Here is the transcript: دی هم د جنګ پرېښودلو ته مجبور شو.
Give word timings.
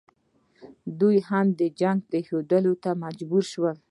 دی 0.99 1.15
هم 1.29 1.47
د 1.59 1.61
جنګ 1.79 1.99
پرېښودلو 2.09 2.73
ته 2.83 2.89
مجبور 3.03 3.43
شو. 3.51 3.63